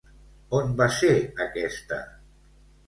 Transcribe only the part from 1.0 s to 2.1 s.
ser aquesta?